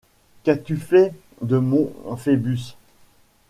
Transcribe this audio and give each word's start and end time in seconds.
Qu’as-tu 0.41 0.77
fait 0.77 1.13
de 1.43 1.59
mon 1.59 1.93
Phœbus? 2.17 2.75